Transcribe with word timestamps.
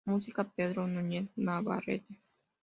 Música: 0.03 0.43
Pedro 0.49 0.87
Núñez 0.87 1.29
Navarrete. 1.35 2.17